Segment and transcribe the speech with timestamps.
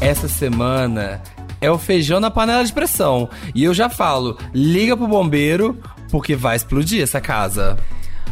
[0.00, 1.22] essa semana
[1.60, 3.28] é o feijão na panela de pressão.
[3.54, 5.80] E eu já falo, liga pro bombeiro,
[6.10, 7.78] porque vai explodir essa casa.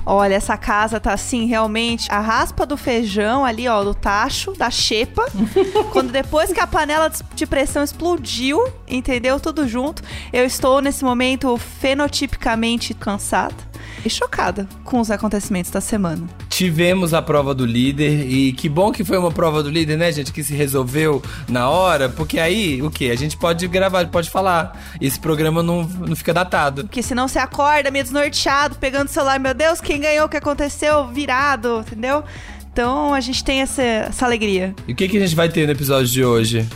[0.06, 4.70] Olha, essa casa tá assim, realmente, a raspa do feijão ali, ó, do tacho, da
[4.70, 5.24] xepa.
[5.90, 9.40] quando depois que a panela de pressão explodiu, entendeu?
[9.40, 10.02] Tudo junto.
[10.30, 13.73] Eu estou nesse momento fenotipicamente cansada
[14.04, 16.26] e chocada com os acontecimentos da semana.
[16.48, 20.12] Tivemos a prova do líder e que bom que foi uma prova do líder, né,
[20.12, 20.32] gente?
[20.32, 23.10] Que se resolveu na hora, porque aí, o que?
[23.10, 24.80] A gente pode gravar, pode falar.
[25.00, 26.82] Esse programa não, não fica datado.
[26.84, 30.36] Porque senão você acorda meio desnorteado, pegando o celular, meu Deus, quem ganhou, o que
[30.36, 32.24] aconteceu, virado, entendeu?
[32.72, 34.74] Então a gente tem essa, essa alegria.
[34.88, 36.66] E o que, que a gente vai ter no episódio de hoje?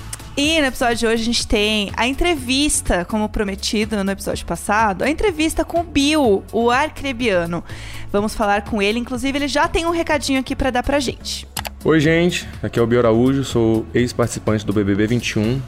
[0.40, 5.02] E no episódio de hoje a gente tem a entrevista, como prometido no episódio passado,
[5.02, 7.64] a entrevista com o Bill, o arcrebiano.
[8.12, 11.44] Vamos falar com ele, inclusive ele já tem um recadinho aqui para dar pra gente.
[11.84, 15.60] Oi, gente, aqui é o Bill Araújo, sou ex-participante do BBB 21.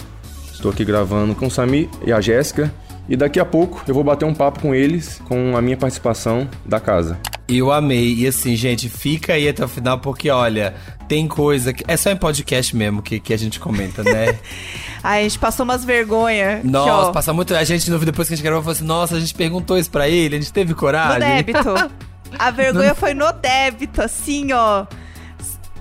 [0.52, 2.72] Estou aqui gravando com o Sami e a Jéssica.
[3.08, 6.48] E daqui a pouco eu vou bater um papo com eles com a minha participação
[6.64, 7.18] da casa.
[7.56, 8.14] Eu amei.
[8.14, 10.74] E assim, gente, fica aí até o final, porque olha,
[11.08, 11.84] tem coisa que.
[11.88, 14.38] É só em podcast mesmo que, que a gente comenta, né?
[15.02, 16.64] Ai, a gente passou umas vergonhas.
[16.64, 17.54] Nossa, passa muito.
[17.54, 20.08] A gente, depois que a gente gravou, falou assim: nossa, a gente perguntou isso pra
[20.08, 21.20] ele, a gente teve coragem.
[21.20, 21.74] No débito.
[22.38, 24.86] a vergonha foi no débito, assim, ó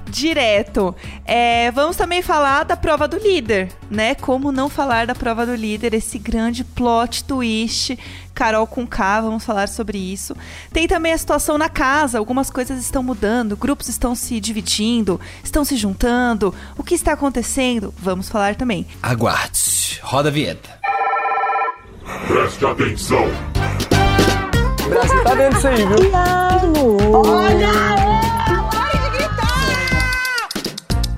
[0.10, 0.96] direto.
[1.26, 4.16] É, vamos também falar da prova do líder, né?
[4.16, 7.98] Como não falar da prova do líder, esse grande plot twist.
[8.34, 10.36] Carol com K, vamos falar sobre isso.
[10.72, 15.66] Tem também a situação na casa, algumas coisas estão mudando, grupos estão se dividindo, estão
[15.66, 16.56] se juntando.
[16.78, 17.94] O que está acontecendo?
[17.98, 18.88] Vamos falar também.
[19.04, 20.00] Aguarde.
[20.02, 20.70] Roda a vinheta.
[22.28, 23.26] Preste atenção.
[24.90, 26.12] Brasil tá vendo isso aí, viu?
[27.14, 28.29] Olha!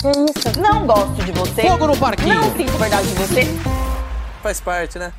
[0.02, 0.60] Que isso?
[0.60, 1.62] Não gosto de você.
[1.62, 2.42] Fogo no parquinho.
[2.42, 3.42] Não sinto verdade de você.
[4.42, 5.14] Faz parte, né?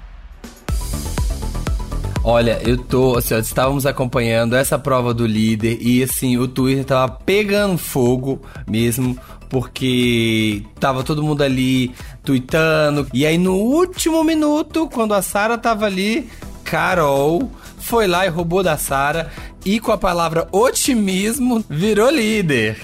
[2.24, 6.84] Olha, eu tô, assim, ó, estávamos acompanhando essa prova do líder e assim, o Twitter
[6.84, 9.18] tava pegando fogo mesmo,
[9.48, 11.92] porque tava todo mundo ali
[12.22, 13.08] tweetando.
[13.12, 16.30] E aí no último minuto, quando a Sara tava ali,
[16.62, 19.30] Carol foi lá e roubou da Sara
[19.64, 22.80] e com a palavra otimismo virou líder.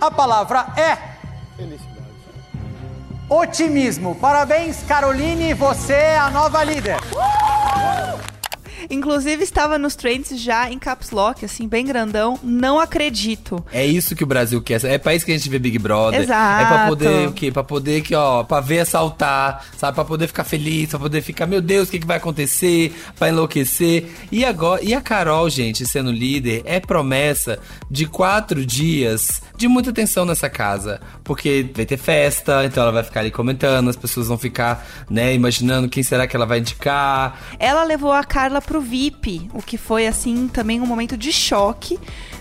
[0.00, 1.11] A palavra é
[3.28, 4.14] Otimismo.
[4.14, 6.96] Parabéns, Caroline, você é a nova líder.
[8.90, 12.38] Inclusive estava nos trends já em caps lock, assim, bem grandão.
[12.42, 13.64] Não acredito.
[13.72, 14.84] É isso que o Brasil quer.
[14.84, 16.22] É pra isso que a gente vê Big Brother.
[16.22, 16.62] Exato.
[16.62, 17.50] É pra poder o quê?
[17.50, 19.94] Pra poder que, ó, pra ver assaltar, sabe?
[19.94, 22.94] Pra poder ficar feliz, pra poder ficar, meu Deus, o que, que vai acontecer?
[23.18, 24.10] Pra enlouquecer.
[24.30, 27.58] E agora, e a Carol, gente, sendo líder, é promessa
[27.90, 31.00] de quatro dias de muita atenção nessa casa.
[31.22, 35.34] Porque vai ter festa, então ela vai ficar ali comentando, as pessoas vão ficar, né,
[35.34, 37.38] imaginando quem será que ela vai indicar.
[37.58, 41.98] Ela levou a Carla pro VIP, o que foi, assim, também um momento de choque,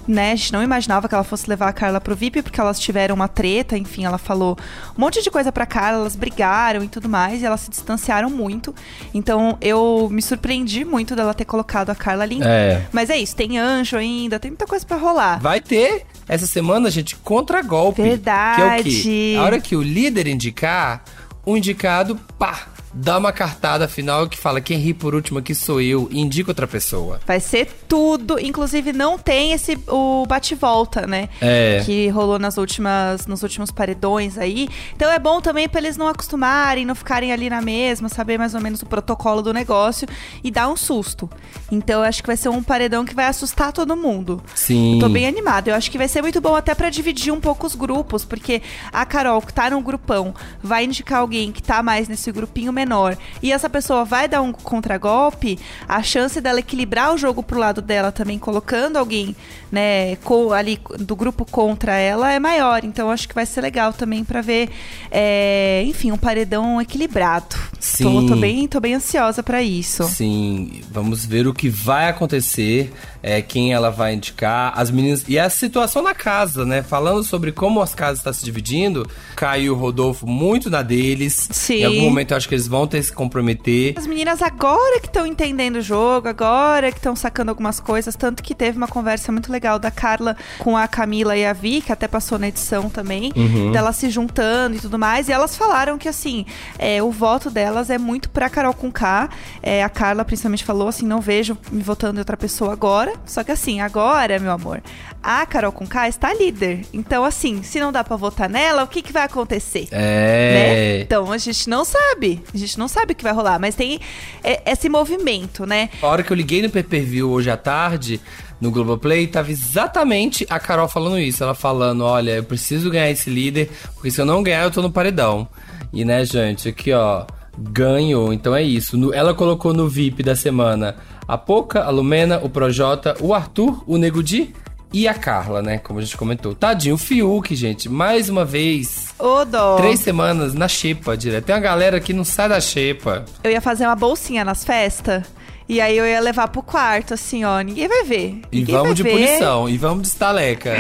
[0.08, 0.32] né?
[0.32, 3.16] A gente não imaginava que ela fosse levar a Carla pro VIP, porque elas tiveram
[3.16, 4.58] uma treta, enfim, ela falou
[4.98, 8.30] um monte de coisa pra Carla, elas brigaram e tudo mais, e elas se distanciaram
[8.30, 8.74] muito.
[9.14, 12.40] Então, eu me surpreendi muito dela ter colocado a Carla ali.
[12.42, 12.86] É.
[12.92, 15.40] Mas é isso, tem anjo ainda, tem muita coisa para rolar.
[15.40, 18.02] Vai ter essa semana, gente, contra-golpe.
[18.02, 18.84] Verdade.
[18.84, 19.36] Que é o quê?
[19.38, 21.04] A hora que o líder indicar,
[21.46, 25.82] o indicado, pá, dá uma cartada final que fala quem ri por último aqui sou
[25.82, 27.20] eu e indica outra pessoa.
[27.26, 31.30] Vai ser tudo, inclusive não tem esse o bate-volta, né?
[31.40, 31.82] É.
[31.86, 34.68] Que rolou nas últimas nos últimos paredões aí.
[34.96, 38.54] Então é bom também para eles não acostumarem, não ficarem ali na mesma, saber mais
[38.54, 40.08] ou menos o protocolo do negócio
[40.44, 41.30] e dar um susto.
[41.72, 44.42] Então eu acho que vai ser um paredão que vai assustar todo mundo.
[44.56, 44.96] Sim.
[44.96, 45.72] Eu tô bem animada.
[45.72, 48.62] Eu acho que vai ser muito bom até para dividir um pouco os grupos, porque
[48.92, 53.18] a Carol que tá num grupão vai indicar alguém que tá mais nesse grupinho menor
[53.42, 57.82] e essa pessoa vai dar um contragolpe, a chance dela equilibrar o jogo pro lado
[57.82, 59.36] dela também, colocando alguém,
[59.72, 62.84] né, co ali do grupo contra ela é maior.
[62.84, 64.70] Então acho que vai ser legal também para ver,
[65.12, 67.56] é, enfim, um paredão equilibrado.
[67.80, 68.04] Sim.
[68.04, 70.04] Tô, tô bem, tô bem ansiosa para isso.
[70.04, 72.92] Sim, vamos ver o que vai acontecer,
[73.24, 75.24] é, quem ela vai indicar, as meninas.
[75.28, 76.82] E a situação na casa, né?
[76.84, 81.50] Falando sobre como as casas estão se dividindo, Caio e o Rodolfo muito na deles.
[81.52, 81.76] Sim.
[81.76, 83.94] Em algum momento eu acho que eles vão ter que se comprometer.
[83.98, 88.42] As meninas agora que estão entendendo o jogo, agora que estão sacando algumas coisas, tanto
[88.44, 91.92] que teve uma conversa muito legal da Carla com a Camila e a Vi, que
[91.92, 93.72] até passou na edição também, Uhum.
[93.72, 96.46] delas se juntando e tudo mais, e elas falaram que, assim,
[96.78, 99.30] é, o voto delas é muito pra Carol com K,
[99.62, 103.44] é, a Carla principalmente falou assim, não vejo me votando em outra pessoa agora, só
[103.44, 104.82] que assim, agora, meu amor,
[105.22, 108.88] a Carol com K está líder, então assim, se não dá pra votar nela, o
[108.88, 109.88] que que vai acontecer?
[109.92, 110.54] É.
[110.54, 111.02] né?
[111.02, 112.42] Então a gente não sabe.
[112.54, 114.00] A gente não sabe o que vai rolar, mas tem
[114.44, 115.90] é, esse movimento, né?
[116.02, 118.20] A hora que eu liguei no pay-per-view hoje à tarde,
[118.60, 121.44] no Globoplay, tava exatamente a Carol falando isso.
[121.44, 124.82] Ela falando, olha, eu preciso ganhar esse líder, porque se eu não ganhar, eu tô
[124.82, 125.48] no paredão.
[125.92, 127.26] E né, gente, aqui ó,
[127.58, 129.14] ganhou, então é isso.
[129.14, 130.96] Ela colocou no VIP da semana
[131.32, 134.54] a Poca, a Lumena, o Projota, o Arthur, o Nego Di
[134.92, 136.54] e a Carla, né, como a gente comentou.
[136.54, 139.14] Tadinho, o Fiuk, gente, mais uma vez...
[139.18, 139.78] Ô, dó.
[139.78, 141.46] Três semanas na xepa direto.
[141.46, 143.24] Tem uma galera que não sai da xepa.
[143.46, 145.24] Eu ia fazer uma bolsinha nas festas.
[145.70, 147.62] E aí eu ia levar pro quarto, assim, ó.
[147.62, 148.42] Ninguém vai ver.
[148.52, 149.12] E Ninguém vamos de ver.
[149.12, 150.74] punição, e vamos de estaleca.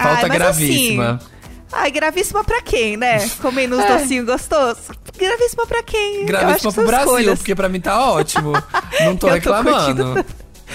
[0.00, 1.14] Falta Ai, gravíssima.
[1.14, 1.26] assim,
[1.72, 3.28] Ai, gravíssima pra quem, né?
[3.40, 4.82] Comendo uns docinhos gostosos.
[5.16, 6.26] Gravíssima pra quem?
[6.26, 7.38] Gravíssima pro Brasil, escolhas.
[7.38, 8.52] porque pra mim tá ótimo.
[9.00, 10.04] Não tô tô reclamando.
[10.04, 10.26] curtindo.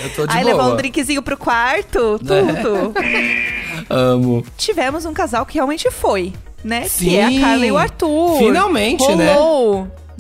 [0.04, 0.56] Eu tô de Ai, boa.
[0.56, 2.94] levar um drinkzinho pro quarto, tudo.
[3.90, 4.46] Amo.
[4.58, 6.34] Tivemos um casal que realmente foi,
[6.64, 6.88] né?
[6.88, 7.10] Sim.
[7.10, 8.38] Que é a Carla e o Arthur.
[8.38, 9.34] Finalmente, né?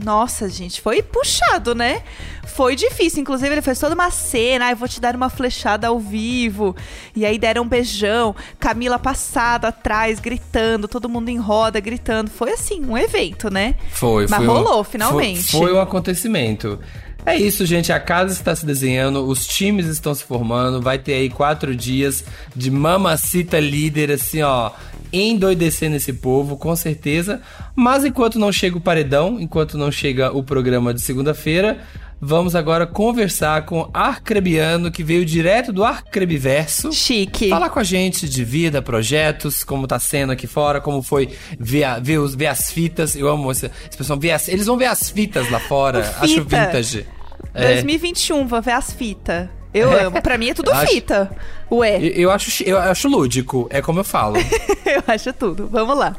[0.03, 2.03] Nossa, gente, foi puxado, né?
[2.45, 3.21] Foi difícil.
[3.21, 4.65] Inclusive, ele fez toda uma cena.
[4.65, 6.75] Ai, vou te dar uma flechada ao vivo.
[7.15, 8.35] E aí deram um beijão.
[8.59, 10.87] Camila passada atrás, gritando.
[10.87, 12.29] Todo mundo em roda, gritando.
[12.29, 13.75] Foi assim, um evento, né?
[13.91, 14.47] Foi, Mas foi.
[14.47, 15.51] rolou, um- finalmente.
[15.51, 16.79] Foi, foi um acontecimento.
[17.25, 17.91] É isso, gente.
[17.91, 20.79] A casa está se desenhando, os times estão se formando.
[20.79, 22.23] Vai ter aí quatro dias
[22.55, 24.69] de mamacita líder, assim, ó.
[25.11, 27.41] Endoidecendo esse povo, com certeza.
[27.75, 31.79] Mas enquanto não chega o paredão, enquanto não chega o programa de segunda-feira,
[32.21, 36.91] vamos agora conversar com Arcrebiano, que veio direto do Arcrebiverso.
[36.91, 37.49] Chique.
[37.49, 41.29] Falar com a gente de vida, projetos, como tá sendo aqui fora, como foi
[41.59, 43.15] ver, a- ver, os, ver as fitas.
[43.15, 44.17] Eu amo essa expressão.
[44.19, 45.99] Ver as, eles vão ver as fitas lá fora.
[46.19, 46.65] O Acho fita.
[46.65, 47.05] vintage.
[47.53, 49.47] É, 2021, vou ver as fitas.
[49.75, 50.03] Eu É.
[50.05, 50.21] amo.
[50.21, 51.29] Pra mim é tudo Acho- fita.
[51.69, 54.37] Ué, eu, eu acho, eu acho lúdico, é como eu falo.
[54.85, 55.67] eu acho tudo.
[55.69, 56.15] Vamos lá.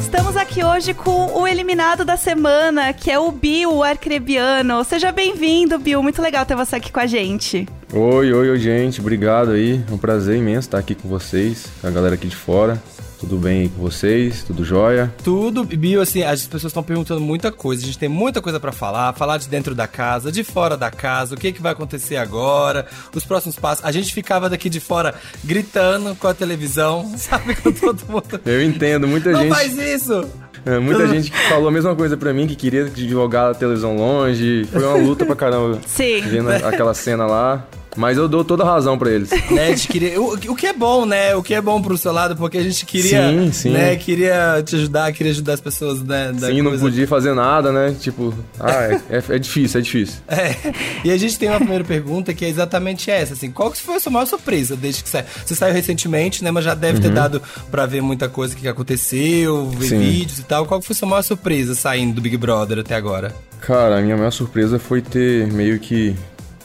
[0.00, 4.82] Estamos aqui hoje com o eliminado da semana, que é o Bill o Arcrebiano.
[4.84, 6.02] Seja bem-vindo, Bill.
[6.02, 7.66] Muito legal ter você aqui com a gente.
[7.92, 9.00] Oi, oi, oi, gente.
[9.00, 9.82] Obrigado aí.
[9.88, 12.80] É um prazer imenso estar aqui com vocês, com a galera aqui de fora.
[13.20, 14.44] Tudo bem aí com vocês?
[14.44, 15.12] Tudo jóia?
[15.24, 17.82] Tudo, Bio, assim, as pessoas estão perguntando muita coisa.
[17.82, 20.90] A gente tem muita coisa pra falar, falar de dentro da casa, de fora da
[20.90, 23.84] casa, o que, que vai acontecer agora, os próximos passos.
[23.84, 27.56] A gente ficava daqui de fora gritando com a televisão, sabe?
[27.56, 28.40] Com todo mundo.
[28.46, 29.54] Eu entendo, muita Não gente.
[29.54, 30.28] faz isso!
[30.64, 33.96] é, muita gente que falou a mesma coisa pra mim, que queria jogar a televisão
[33.96, 34.64] longe.
[34.70, 35.80] Foi uma luta pra caramba.
[35.86, 36.20] Sim.
[36.22, 37.66] Vendo aquela cena lá.
[37.98, 39.28] Mas eu dou toda a razão pra eles.
[39.50, 41.34] né, a gente queria, o, o que é bom, né?
[41.34, 43.70] O que é bom pro seu lado, porque a gente queria, Sim, sim.
[43.70, 43.96] né?
[43.96, 46.32] Queria te ajudar, queria ajudar as pessoas, né?
[46.32, 46.84] da Sim, não coisa.
[46.84, 47.94] podia fazer nada, né?
[48.00, 50.16] Tipo, ah, é, é- é difícil, é difícil.
[50.28, 50.54] É.
[51.04, 53.96] E a gente tem uma primeira pergunta que é exatamente essa, assim, qual que foi
[53.96, 55.24] a sua maior surpresa desde que saiu?
[55.44, 59.68] Você saiu recentemente, né, mas já deve ter dado pra ver muita coisa que aconteceu,
[59.70, 59.88] ver Uhum.
[59.88, 59.98] Sim.
[59.98, 60.66] vídeos e tal.
[60.66, 63.34] Qual que foi a sua maior surpresa saindo do Big Brother até agora?
[63.60, 66.14] Cara, a minha maior surpresa foi ter meio que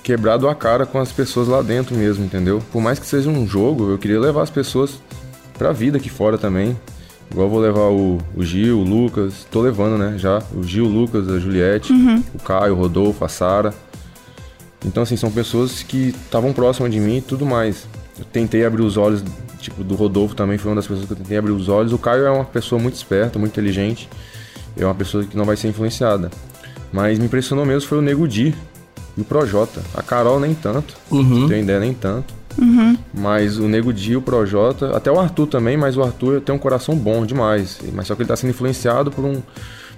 [0.04, 2.62] quebrado a cara com as pessoas lá dentro mesmo, entendeu?
[2.72, 5.02] Por mais que seja um jogo, eu queria levar as pessoas
[5.58, 6.78] pra vida aqui fora também.
[7.32, 10.44] Igual eu vou levar o, o Gil, o Lucas, tô levando, né, já.
[10.54, 11.94] O Gil, o Lucas, a Juliette,
[12.36, 13.74] o Caio, o Rodolfo, a Sara.
[14.86, 17.88] Então, assim, são pessoas que estavam próximas de mim e tudo mais.
[18.20, 19.24] Eu tentei abrir os olhos,
[19.60, 21.94] tipo, do Rodolfo também foi uma das pessoas que eu tentei abrir os olhos.
[21.94, 24.10] O Caio é uma pessoa muito esperta, muito inteligente.
[24.78, 26.30] É uma pessoa que não vai ser influenciada.
[26.92, 28.54] Mas me impressionou mesmo foi o Nego Di
[29.18, 29.82] e o Projota.
[29.94, 31.24] A Carol nem tanto, Uhum.
[31.42, 32.34] não tenho ideia nem tanto.
[33.14, 36.60] Mas o Nego Di, o Projota, até o Arthur também, mas o Arthur tem um
[36.60, 37.80] coração bom demais.
[37.94, 39.42] Mas só que ele tá sendo influenciado por um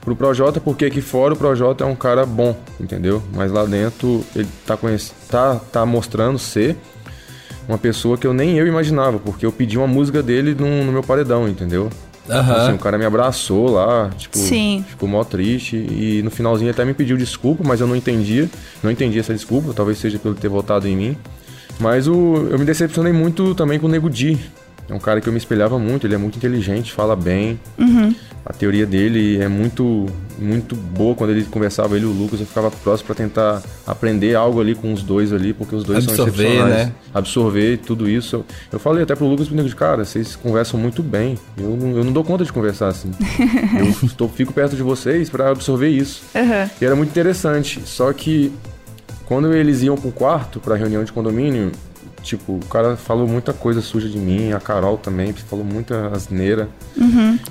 [0.02, 3.22] pro Projota, porque aqui fora o Projota é um cara bom, entendeu?
[3.34, 5.12] Mas lá dentro ele tá, conhec...
[5.28, 6.78] tá, tá mostrando ser
[7.68, 10.92] uma pessoa que eu nem eu imaginava, porque eu pedi uma música dele no, no
[10.92, 11.90] meu paredão, entendeu?
[12.29, 12.55] Aham.
[12.55, 14.84] Assim, o cara me abraçou lá, tipo, Sim.
[14.88, 15.75] ficou mó triste.
[15.75, 18.50] E no finalzinho até me pediu desculpa, mas eu não entendia.
[18.82, 21.17] Não entendi essa desculpa, talvez seja pelo ter votado em mim.
[21.79, 24.39] Mas o, eu me decepcionei muito também com o Nego Di.
[24.88, 27.60] É um cara que eu me espelhava muito, ele é muito inteligente, fala bem.
[28.46, 30.06] A teoria dele é muito
[30.38, 31.16] muito boa.
[31.16, 34.75] Quando ele conversava ele e o Lucas eu ficava próximo para tentar aprender algo ali
[34.75, 36.88] com os dois ali porque os dois Absorver, são excepcionais.
[36.88, 36.92] né?
[37.14, 38.36] absorver tudo isso.
[38.36, 41.38] Eu, eu falei até pro Lucas de cara vocês conversam muito bem.
[41.58, 43.12] Eu não, eu não dou conta de conversar assim.
[43.80, 46.24] Eu estou, fico perto de vocês para absorver isso.
[46.36, 46.70] Aham.
[46.80, 47.82] e era muito interessante.
[47.86, 48.52] Só que
[49.25, 51.72] quando eles iam pro quarto pra reunião de condomínio
[52.25, 56.67] tipo o cara falou muita coisa suja de mim a Carol também falou muita asneira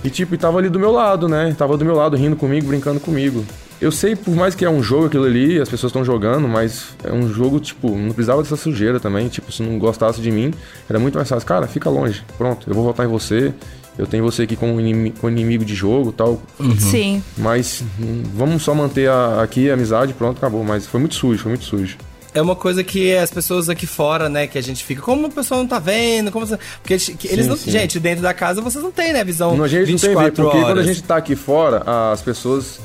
[0.05, 1.55] e tipo, e tava ali do meu lado, né?
[1.57, 3.45] Tava do meu lado, rindo comigo, brincando comigo.
[3.81, 6.97] Eu sei, por mais que é um jogo aquilo ali, as pessoas estão jogando, mas
[7.03, 9.29] é um jogo, tipo, não precisava dessa sujeira também.
[9.29, 10.55] Tipo, se não gostasse de mim,
[10.89, 11.47] era muito mais fácil.
[11.47, 12.23] Cara, fica longe.
[12.39, 13.53] Pronto, eu vou votar em você.
[13.99, 16.41] Eu tenho você aqui como inimigo, como inimigo de jogo tal.
[16.79, 17.23] Sim.
[17.37, 20.65] Mas hum, vamos só manter a- aqui a amizade, pronto, acabou.
[20.65, 21.97] Mas foi muito sujo, foi muito sujo.
[22.35, 25.31] É uma coisa que as pessoas aqui fora, né, que a gente fica, como a
[25.31, 26.59] pessoa não tá vendo, como você...
[26.83, 27.71] Porque eles, que eles Sim, não, sim.
[27.71, 30.25] gente, dentro da casa vocês não têm, né, visão Não, a gente não tem 24
[30.25, 30.69] ver, porque horas.
[30.69, 32.81] quando a gente tá aqui fora, as pessoas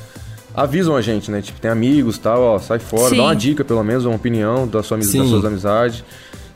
[0.53, 1.41] avisam a gente, né?
[1.41, 3.17] Tipo, tem amigos e tal, ó, sai fora, Sim.
[3.17, 6.03] dá uma dica, pelo menos, uma opinião da sua, amiz- das suas amizades.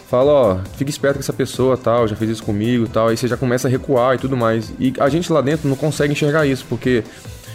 [0.09, 3.07] Fala, ó, fica esperto com essa pessoa tal, já fez isso comigo tal.
[3.07, 4.71] Aí você já começa a recuar e tudo mais.
[4.79, 7.03] E a gente lá dentro não consegue enxergar isso, porque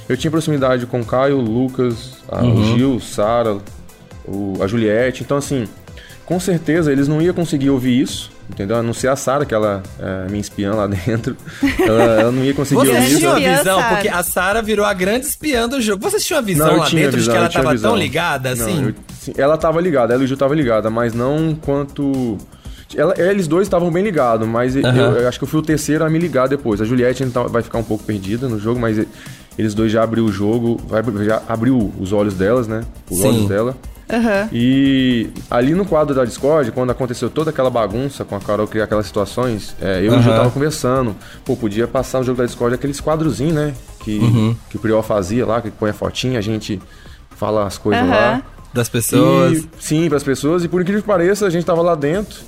[0.08, 3.58] eu tinha proximidade com o Caio, o Lucas, a- o Gil, Sara,
[4.30, 5.22] o- a Juliette.
[5.22, 5.66] Então, assim,
[6.24, 8.76] com certeza eles não iam conseguir ouvir isso, entendeu?
[8.76, 11.36] A não ser a Sara, que ela é minha espiã lá dentro.
[11.80, 13.18] ela, ela não ia conseguir Vocês ouvir isso.
[13.18, 16.02] tinham a Espiã, visão, porque a Sara virou a grande espiã do jogo.
[16.02, 17.62] Vocês tinham a visão Não, eu lá tinha dentro visão, de que ela eu tinha
[17.62, 17.90] tava visão.
[17.92, 18.84] tão ligada Não, assim?
[18.88, 22.36] eu- sim, ela tava ligada, ela e o Gil tava ligada, mas não quanto.
[22.96, 25.12] Ela- eles dois estavam bem ligados, mas eu, Aham.
[25.18, 26.80] eu acho que eu fui o terceiro a me ligar depois.
[26.80, 28.98] A Juliette então, vai ficar um pouco perdida no jogo, mas
[29.58, 30.80] eles dois já abriu o jogo,
[31.22, 32.80] já abriu os olhos delas, né?
[33.10, 33.28] Os Sim.
[33.28, 33.76] olhos dela.
[34.10, 34.48] Aham.
[34.52, 38.84] E ali no quadro da Discord, quando aconteceu toda aquela bagunça com a Carol criar
[38.84, 41.14] aquelas situações, é, eu e o Gil tava conversando.
[41.44, 43.74] Pô, podia passar no jogo da Discord aqueles quadrozinhos, né?
[44.00, 44.56] Que, Uhum.
[44.70, 46.80] que o Priol fazia lá, que põe a fotinha, a gente
[47.36, 48.10] fala as coisas Aham.
[48.10, 48.42] lá.
[48.72, 49.58] Das pessoas.
[49.58, 50.64] E, sim, pras pessoas.
[50.64, 52.40] E por incrível que pareça, a gente tava lá dentro,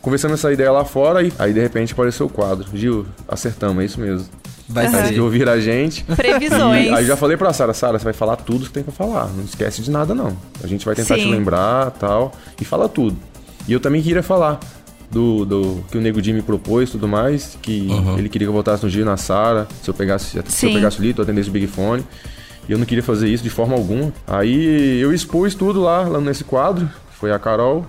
[0.00, 2.66] conversando essa ideia lá fora, e aí de repente apareceu o quadro.
[2.74, 4.26] Gil, acertamos, é isso mesmo.
[4.70, 5.14] Vai Aí ser.
[5.14, 6.04] que ouvir a gente.
[6.04, 6.86] Previsões.
[6.86, 9.26] E aí já falei pra Sara, Sara, você vai falar tudo que tem pra falar.
[9.28, 10.36] Não esquece de nada, não.
[10.62, 11.22] A gente vai tentar Sim.
[11.22, 12.32] te lembrar tal.
[12.60, 13.16] E fala tudo.
[13.66, 14.60] E eu também queria falar
[15.10, 17.58] do, do que o Nego me propôs e tudo mais.
[17.60, 19.66] Que ele queria que eu voltasse no e na Sara.
[19.82, 20.74] Se eu pegasse, se eu Sim.
[20.74, 22.04] pegasse o Lito, eu atendesse o Big Fone.
[22.68, 24.12] E eu não queria fazer isso de forma alguma.
[24.26, 26.88] Aí eu expus tudo lá, lá nesse quadro.
[27.18, 27.84] Foi a Carol,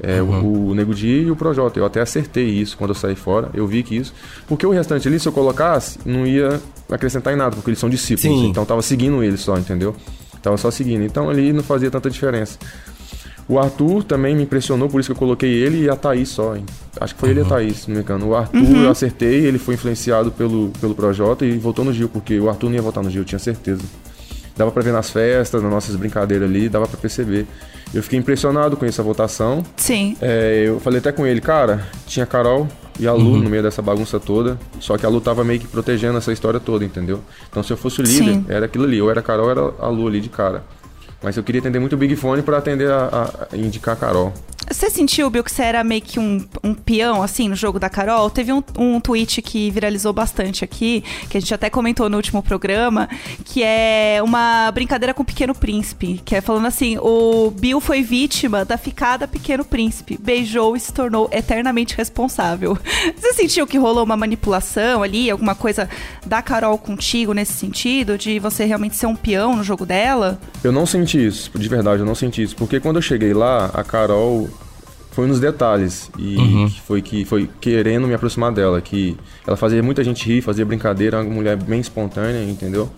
[0.00, 1.78] é, o, o Nego Di e o Projota.
[1.78, 3.50] Eu até acertei isso quando eu saí fora.
[3.54, 4.12] Eu vi que isso.
[4.46, 6.60] Porque o restante ali, se eu colocasse, não ia
[6.90, 8.40] acrescentar em nada, porque eles são discípulos.
[8.40, 8.48] Sim.
[8.48, 9.94] Então eu tava seguindo eles só, entendeu?
[10.42, 11.04] Tava só seguindo.
[11.04, 12.58] Então ali não fazia tanta diferença.
[13.48, 16.56] O Arthur também me impressionou, por isso que eu coloquei ele e a Thaís só.
[16.56, 16.64] Hein?
[17.00, 18.28] Acho que foi ele e a Thaís, se não me engano.
[18.28, 22.40] O Arthur eu acertei, ele foi influenciado pelo, pelo Projota e votou no Gil, porque
[22.40, 23.82] o Arthur não ia votar no Gil, eu tinha certeza.
[24.56, 27.46] Dava pra ver nas festas, nas nossas brincadeiras ali, dava pra perceber.
[27.94, 29.62] Eu fiquei impressionado com essa votação.
[29.76, 30.16] Sim.
[30.20, 32.66] É, eu falei até com ele, cara, tinha a Carol
[32.98, 35.68] e a Lu no meio dessa bagunça toda, só que a Lu tava meio que
[35.68, 37.20] protegendo essa história toda, entendeu?
[37.50, 38.44] Então se eu fosse o líder, Sim.
[38.48, 40.64] era aquilo ali, ou era a Carol, ou era a Lu ali de cara.
[41.22, 43.06] Mas eu queria atender muito o Big Fone pra atender a,
[43.50, 44.32] a- a indicar a Carol.
[44.68, 47.88] Você sentiu, Bill, que você era meio que um, um peão, assim, no jogo da
[47.88, 48.28] Carol?
[48.28, 52.42] Teve um, um tweet que viralizou bastante aqui, que a gente até comentou no último
[52.42, 53.08] programa,
[53.44, 58.02] que é uma brincadeira com o Pequeno Príncipe, que é falando assim, o Bill foi
[58.02, 62.76] vítima da ficada Pequeno Príncipe, beijou e se tornou eternamente responsável.
[63.16, 65.88] Você sentiu que rolou uma manipulação ali, alguma coisa
[66.26, 70.40] da Carol contigo nesse sentido, de você realmente ser um peão no jogo dela?
[70.62, 72.56] Eu não senti isso, de verdade, eu não senti isso.
[72.56, 74.48] Porque quando eu cheguei lá, a Carol
[75.16, 76.10] foi nos detalhes.
[76.18, 76.36] E
[76.68, 78.82] que foi que foi querendo me aproximar dela.
[78.82, 82.90] Que ela fazia muita gente rir, fazia brincadeira, uma mulher bem espontânea, entendeu?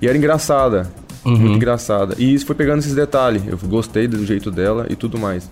[0.00, 0.88] E era engraçada.
[1.24, 2.14] Muito engraçada.
[2.16, 3.42] E isso foi pegando esses detalhes.
[3.46, 5.50] Eu gostei do jeito dela e tudo mais.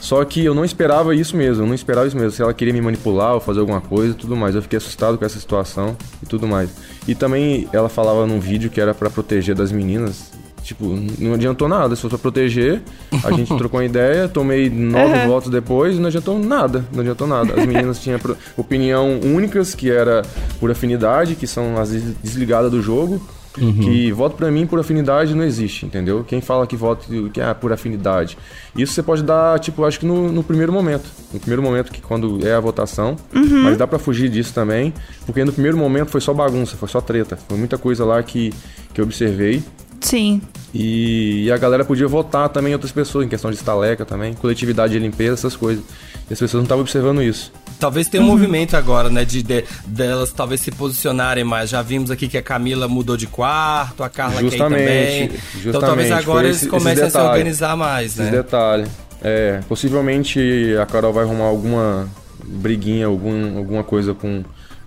[0.00, 2.32] Só que eu não esperava isso mesmo, eu não esperava isso mesmo.
[2.32, 4.56] Se ela queria me manipular ou fazer alguma coisa e tudo mais.
[4.56, 6.68] Eu fiquei assustado com essa situação e tudo mais.
[7.06, 10.32] E também ela falava num vídeo que era pra proteger das meninas.
[10.62, 10.86] Tipo,
[11.18, 11.94] não adiantou nada.
[11.96, 12.80] Se fosse pra proteger,
[13.24, 15.26] a gente trocou uma ideia, tomei nove Uhum.
[15.28, 16.84] votos depois e não adiantou nada.
[16.92, 17.54] Não adiantou nada.
[17.60, 18.18] As meninas tinham
[18.56, 20.22] opinião únicas, que era
[20.60, 23.20] por afinidade, que são as des- desligadas do jogo.
[23.54, 26.24] Que voto pra mim por afinidade não existe, entendeu?
[26.26, 28.38] Quem fala que voto que é por afinidade.
[28.74, 31.04] Isso você pode dar, tipo, acho que no, no primeiro momento.
[31.34, 33.14] No primeiro momento, que quando é a votação.
[33.62, 34.94] Mas dá pra fugir disso também.
[35.26, 37.36] Porque no primeiro momento foi só bagunça, foi só treta.
[37.46, 38.54] Foi muita coisa lá que,
[38.94, 39.62] que eu observei.
[40.02, 40.40] Sim.
[40.74, 44.32] E, e a galera podia votar também em outras pessoas, em questão de estaleca também,
[44.34, 45.82] coletividade de limpeza, essas coisas.
[46.28, 47.52] E as pessoas não estavam observando isso.
[47.78, 51.68] Talvez tenha um movimento agora, né, de, de- delas talvez se posicionarem mais.
[51.70, 55.24] Já vimos aqui que a Camila mudou de quarto, a Carla quer ir Justamente, também.
[55.24, 57.28] Então justamente, talvez foi agora eles esse- esse comecem a se detalhe.
[57.28, 58.30] organizar mais, né?
[58.30, 58.88] detalhes.
[59.24, 60.40] É, possivelmente
[60.80, 62.08] a Carol vai arrumar alguma
[62.44, 64.42] briguinha, algum, alguma coisa com,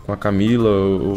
[0.06, 0.70] com a Camila.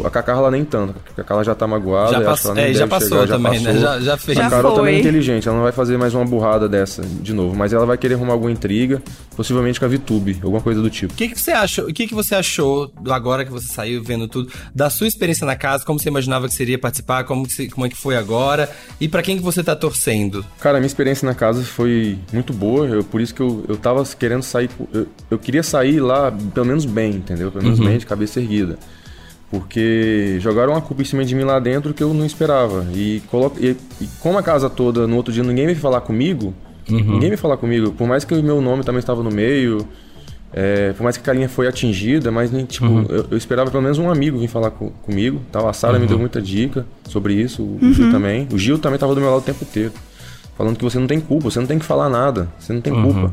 [0.03, 2.11] A Carla nem tanto, porque a Carla já tá magoada.
[2.11, 3.65] Já nem é, já passou chegar, também, né?
[3.73, 3.81] passou.
[3.81, 4.37] Já- já fez.
[4.37, 5.07] A Já Carol também é foi.
[5.09, 8.15] inteligente, ela não vai fazer mais uma burrada dessa de novo, mas ela vai querer
[8.15, 9.01] arrumar alguma intriga,
[9.39, 11.13] possivelmente com a VTube, alguma coisa do tipo.
[11.13, 11.85] O que, que você achou?
[11.85, 15.55] O que, que você achou agora que você saiu vendo tudo da sua experiência na
[15.55, 15.85] casa?
[15.85, 17.23] Como você imaginava que seria participar?
[17.23, 18.69] Como, que como é que foi agora?
[18.99, 20.45] E pra quem que você tá torcendo?
[20.59, 23.77] Cara, a minha experiência na casa foi muito boa, eu, por isso que eu, eu
[23.77, 24.69] tava querendo sair.
[24.91, 27.49] Eu, eu queria sair lá, pelo menos bem, entendeu?
[27.49, 28.77] Pelo menos bem, de cabeça erguida.
[29.49, 32.85] Porque jogaram uma culpa em cima de mim lá dentro que eu não esperava.
[32.93, 33.53] E, colo...
[33.57, 36.53] e, e como a casa toda, no outro dia, ninguém veio falar comigo,
[36.93, 39.85] ninguém veio falar comigo, por mais que o meu nome também estava no meio.
[40.51, 43.83] é, por mais que a carinha foi atingida, mas nem, tipo, eu, eu esperava pelo
[43.83, 45.39] menos um amigo vir falar co- comigo.
[45.51, 45.59] Tá?
[45.69, 48.47] A Sara me deu muita dica sobre isso, o Gil também.
[48.51, 49.91] O Gil também tava do meu lado o tempo inteiro.
[50.57, 52.91] Falando que você não tem culpa, você não tem que falar nada, você não tem
[52.93, 53.31] culpa.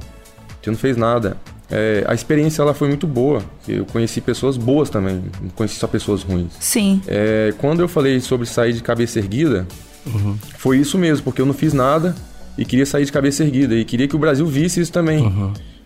[0.63, 1.37] Você não fez nada.
[1.71, 3.41] É, a experiência ela foi muito boa.
[3.67, 6.53] Eu conheci pessoas boas também, não conheci só pessoas ruins.
[6.61, 7.01] Sim.
[7.09, 9.67] É, quando eu falei sobre sair de cabeça erguida,
[10.59, 12.15] foi isso mesmo, porque eu não fiz nada
[12.59, 13.75] e queria sair de cabeça erguida.
[13.75, 15.23] E queria que o Brasil visse isso também.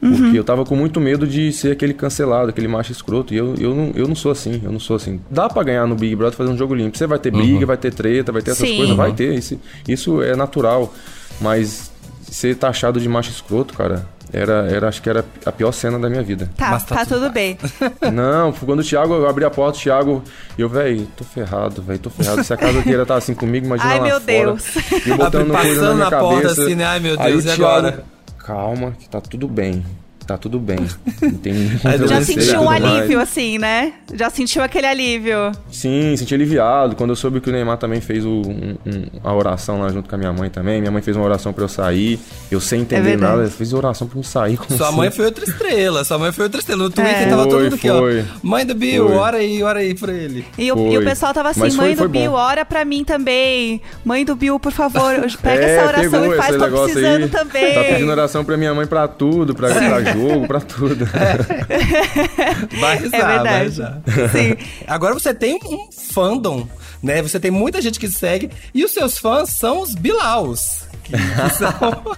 [0.00, 3.34] Porque eu tava com muito medo de ser aquele cancelado, aquele macho escroto.
[3.34, 5.20] E eu, eu, não, eu não sou assim, eu não sou assim.
[5.30, 6.96] Dá pra ganhar no Big Brother fazer um jogo limpo.
[6.96, 8.76] Você vai ter briga, vai ter treta, vai ter essas Sim.
[8.78, 9.34] coisas, vai ter.
[9.34, 10.94] Isso, isso é natural.
[11.38, 11.90] Mas
[12.22, 16.08] ser taxado de macho escroto, cara, era, era, acho que era a pior cena da
[16.08, 16.50] minha vida.
[16.56, 17.58] Tá, Mas tá tá, tudo tudo bem.
[18.12, 20.22] Não, quando o Thiago, eu abri a porta, o Thiago,
[20.56, 22.42] e eu, velho, tô ferrado, velho, tô ferrado.
[22.44, 24.26] Se a casa inteira tá assim comigo, imagina Ai, lá meu fora.
[24.26, 24.76] Deus.
[25.06, 26.62] E botando Passando coisa na minha na porta cabeça.
[26.62, 26.84] assim, né?
[26.84, 28.04] Ai, meu Aí Deus, o e Thiago, agora?
[28.38, 29.84] calma, que tá tudo bem.
[30.26, 30.78] Tá tudo bem.
[31.20, 31.54] Não tem
[32.06, 32.84] Já sentiu um tudo mais.
[32.84, 33.94] alívio, assim, né?
[34.14, 35.50] Já sentiu aquele alívio.
[35.72, 36.94] Sim, senti aliviado.
[36.94, 40.08] Quando eu soube que o Neymar também fez o- um- um- a oração lá junto
[40.08, 40.80] com a minha mãe também.
[40.80, 42.20] Minha mãe fez uma oração pra eu sair.
[42.50, 44.56] Eu sem entender É nada, eu fiz oração pra eu sair.
[44.56, 44.96] Como Sua assim?
[44.96, 46.82] mãe foi outra estrela, sua mãe foi outra estrela.
[46.84, 47.26] No Twitter É.
[47.26, 47.98] tava todo Foi, mundo aqui, ó.
[47.98, 48.24] foi.
[48.42, 49.16] Mãe do Bill, Foi.
[49.16, 50.44] ora aí, ora aí pra ele.
[50.56, 50.90] E o, Foi.
[50.92, 52.36] e o pessoal tava assim, Mas foi- mãe foi do Bill, bom.
[52.36, 53.80] ora pra mim também.
[54.04, 55.12] Mãe do Bill, por favor,
[55.42, 57.28] pega É, essa oração e faz, tô precisando aí.
[57.28, 57.74] também.
[57.74, 61.06] Tá pedindo oração pra minha mãe pra tudo, pra, pra jogo, pra tudo.
[62.80, 63.64] Vai rezar, É vai verdade.
[63.64, 64.02] rezar.
[64.32, 64.56] Sim.
[64.86, 66.66] Agora você tem um fandom,
[67.02, 67.22] né?
[67.22, 70.84] Você tem muita gente que segue e os seus fãs são os Bilaus.
[71.04, 71.12] Que
[71.56, 72.16] são...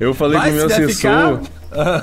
[0.00, 0.88] Eu falei Vai com o meu assessor.
[0.94, 1.40] ficar-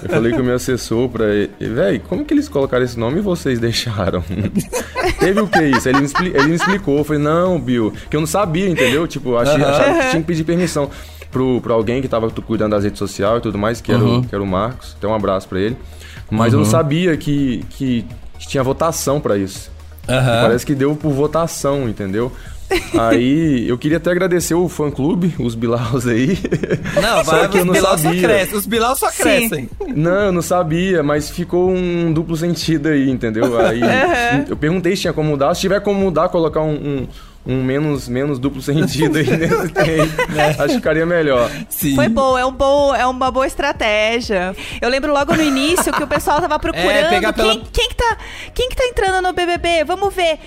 [0.03, 1.51] Eu falei com o meu assessor pra ele.
[1.59, 4.23] Véi, como que eles colocaram esse nome e vocês deixaram?
[5.19, 5.89] Teve o que isso?
[5.89, 6.99] Ele me, expli- ele me explicou.
[6.99, 9.05] Eu falei, não, Bill, que eu não sabia, entendeu?
[9.07, 9.69] Tipo, achei, Aham.
[9.71, 10.89] achava que tinha que pedir permissão
[11.31, 14.19] pro, pro alguém que tava cuidando das redes sociais e tudo mais, que era, Uhum.
[14.19, 14.95] o, que era o Marcos.
[14.97, 15.77] Então um abraço pra ele.
[16.29, 18.05] Mas eu não sabia que, que
[18.39, 19.71] tinha votação pra isso.
[20.07, 20.41] Aham.
[20.43, 22.31] Parece que deu por votação, entendeu?
[22.97, 26.37] Aí eu queria até agradecer o fã clube, os Bilaus aí.
[27.01, 28.21] Não, Só vai, que eu os não Bilaus só sabia.
[28.21, 28.57] crescem.
[28.57, 29.21] Os Bilaus só Sim.
[29.23, 29.69] crescem.
[29.95, 33.59] Não, eu não sabia, mas ficou um duplo sentido aí, entendeu?
[33.59, 33.81] Aí
[34.49, 35.53] eu perguntei se tinha como mudar.
[35.53, 37.07] Se tiver como mudar, colocar um, um,
[37.45, 39.47] um menos, menos duplo sentido aí, né?
[39.73, 40.01] Tem.
[40.53, 41.49] Acho que ficaria melhor.
[41.69, 41.95] Sim.
[41.95, 44.55] Foi bom, é, um bom, é uma boa estratégia.
[44.79, 47.89] Eu lembro logo no início que o pessoal tava procurando É, pegar pela- quem, quem,
[47.89, 48.17] que tá,
[48.53, 49.83] quem que tá entrando no BBB.
[49.85, 50.37] Vamos ver.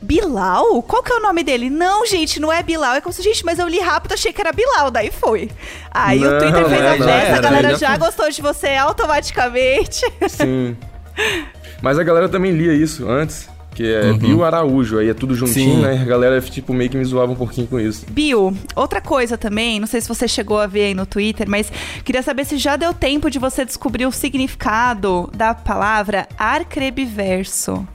[0.00, 0.82] Bilal?
[0.82, 1.70] Qual que é o nome dele?
[1.70, 2.94] Não, gente, não é Bilal.
[2.94, 4.90] É como se, gente, mas eu li rápido, achei que era Bilal.
[4.90, 5.50] Daí foi.
[5.90, 7.98] Aí o Não, Twitter fez é, a festa, a galera já já, foi.
[7.98, 10.00] gostou de você automaticamente.
[10.28, 10.76] Sim.
[11.80, 15.76] Mas a galera também lia isso antes, que é Bill Araújo, aí é tudo juntinho,
[15.76, 15.82] Sim.
[15.82, 16.00] né?
[16.00, 18.06] A galera, tipo, meio que me zoava um pouquinho com isso.
[18.10, 21.70] Bill, outra coisa também, não sei se você chegou a ver aí no Twitter, mas
[22.04, 27.86] queria saber se já deu tempo de você descobrir o significado da palavra arcrebiverso.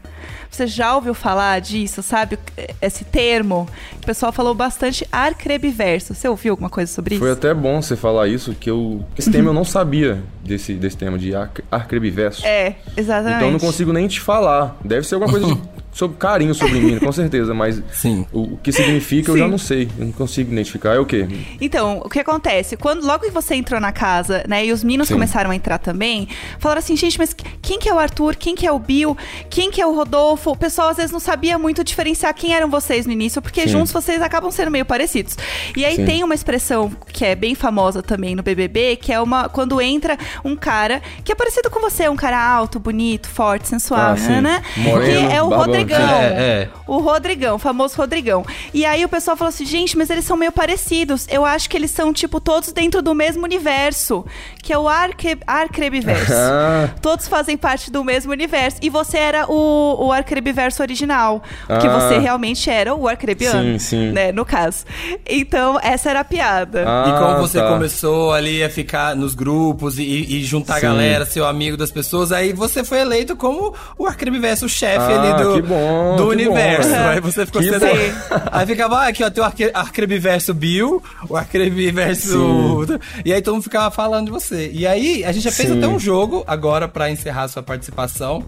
[0.52, 2.38] Você já ouviu falar disso, sabe?
[2.82, 3.68] Esse termo.
[4.02, 6.14] O pessoal falou bastante arcrebiverso.
[6.14, 7.24] Você ouviu alguma coisa sobre isso?
[7.24, 9.06] Foi até bom você falar isso, que eu.
[9.18, 12.46] Esse tema eu não sabia desse, desse tema de arc- arcrebiverso.
[12.46, 13.36] É, exatamente.
[13.38, 14.76] Então eu não consigo nem te falar.
[14.84, 18.26] Deve ser alguma coisa de, sobre carinho sobre mim, com certeza, mas Sim.
[18.32, 19.40] o, o que significa eu Sim.
[19.42, 19.90] já não sei.
[19.98, 20.96] Eu não consigo identificar.
[20.96, 21.28] É o quê?
[21.60, 22.78] Então, o que acontece?
[22.78, 25.16] Quando logo que você entrou na casa, né, e os meninos Sim.
[25.16, 26.28] começaram a entrar também,
[26.60, 28.36] falaram assim, gente, mas quem que é o Arthur?
[28.36, 29.18] Quem que é o Bill?
[29.50, 30.52] Quem que é o Rodolfo?
[30.52, 33.70] O pessoal às vezes não sabia muito diferenciar quem eram vocês no início, porque Sim.
[33.70, 35.38] juntos vocês acabam sendo meio parecidos.
[35.76, 36.06] E aí Sim.
[36.06, 40.18] tem uma expressão que é bem famosa também no BBB, que é uma quando entra
[40.44, 44.42] um cara que é parecido com você, um cara alto, bonito, forte, sensual, Ah, sim.
[44.42, 44.62] né?
[44.78, 46.10] Moreno, que é o barba Rodrigão.
[46.22, 46.70] É, é.
[46.88, 48.46] O Rodrigão, o famoso Rodrigão.
[48.74, 51.28] E aí o pessoal falou assim, gente, mas eles são meio parecidos.
[51.30, 54.26] Eu acho que eles são, tipo, todos dentro do mesmo universo.
[54.62, 55.38] Que é o Arque...
[55.48, 56.34] Arcrebiverso.
[56.60, 56.90] Ah.
[57.02, 58.78] todos fazem parte do mesmo universo.
[58.82, 61.42] E você era o, o Arcrebiverso original.
[61.68, 62.00] Porque Ah.
[62.00, 63.74] você realmente era o Arcrebiano.
[63.74, 64.12] Sim, sim.
[64.12, 64.86] Né, no caso.
[65.28, 66.82] Então, essa era a piada.
[66.82, 67.68] E como Ah, você tá.
[67.70, 71.92] começou ali a ficar nos grupos e, e juntar a galera, ser o amigo das
[71.92, 76.16] pessoas, aí você foi eleito como o Arcrebiverso, o chefe Ah, ali do, que bom,
[76.18, 76.90] do universo.
[76.90, 77.08] bom.
[77.08, 77.86] Aí você ficou sendo.
[78.52, 82.86] Aí ficava, ah, aqui ó, tem o Arque- Arcrebiverso Bill, o Arcrebiverso.
[83.24, 84.70] E aí todo mundo ficava falando de você.
[84.74, 85.78] E aí a gente já fez Sim.
[85.78, 88.44] até um jogo agora pra encerrar sua participação.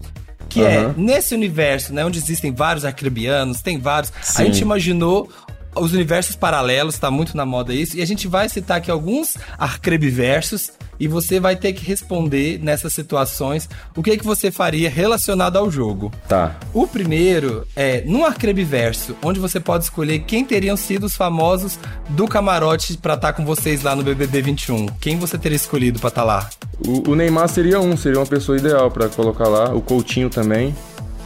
[0.49, 0.95] Que é, Aham.
[0.97, 4.11] nesse universo, né, onde existem vários arcrebianos, tem vários.
[4.19, 4.45] A Sim.
[4.47, 5.29] gente imaginou
[5.75, 9.37] os universos paralelos, tá muito na moda isso, e a gente vai citar aqui alguns
[9.57, 15.57] arcrebiversos e você vai ter que responder nessas situações o que que você faria relacionado
[15.57, 16.11] ao jogo.
[16.27, 16.55] Tá.
[16.73, 21.79] O primeiro é num arcrebiverso, onde você pode escolher quem teriam sido os famosos
[22.09, 24.85] do camarote pra estar com vocês lá no BBB 21.
[24.99, 26.47] Quem você teria escolhido pra estar lá?
[26.87, 29.73] O, o Neymar seria um, seria uma pessoa ideal pra colocar lá.
[29.73, 30.75] O Coutinho também.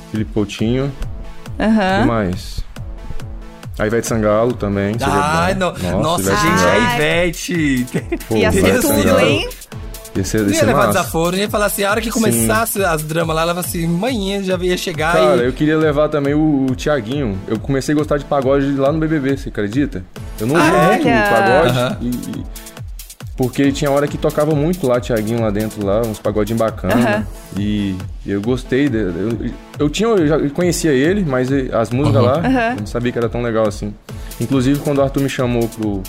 [0.10, 0.89] Felipe Coutinho.
[1.60, 2.01] Aham.
[2.01, 2.65] que mais?
[3.78, 4.96] A Ivete Sangalo também.
[5.02, 6.70] Ai, no- nossa, Ivete gente, Sangalo.
[6.82, 7.86] a Ivete.
[8.28, 9.50] Pô, Ia ser Ivete tudo, hein?
[10.16, 11.00] Ia ser, ia ia ser levar massa.
[11.00, 14.42] desaforo, ia falar assim, a hora que começasse as dramas lá, ela falava assim, manhã
[14.42, 15.46] já ia chegar Cara, e...
[15.48, 17.38] eu queria levar também o, o Tiaguinho.
[17.50, 20.06] Eu comecei a gostar de pagode lá no BBB, você acredita?
[20.40, 21.18] Eu não ouvi Ah, muito olha!
[21.20, 21.78] o pagode.
[21.78, 21.98] Aham.
[22.02, 22.64] e- e-
[23.38, 27.06] porque tinha hora que tocava muito lá, Tiaguinho lá dentro, lá, uns pagodinhos bacanas.
[27.06, 27.28] Aham.
[27.58, 27.95] E
[28.26, 28.88] eu gostei.
[28.88, 32.69] De, eu, eu tinha, eu já conhecia ele, mas as músicas lá, Aham.
[32.71, 33.93] eu não sabia que era tão legal assim.
[34.39, 36.02] Inclusive, quando o Arthur me chamou pro,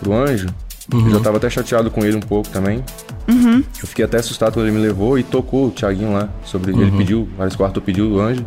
[0.00, 0.48] pro Anjo,
[0.92, 2.84] eu já tava até chateado com ele um pouco também.
[3.28, 6.28] Eu fiquei até assustado quando ele me levou e tocou o Thiaguinho lá.
[6.44, 8.44] Sobre, Ele pediu, parece que o Arthur pediu o Anjo,